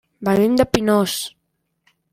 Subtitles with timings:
[0.29, 1.15] Venim de Pinós.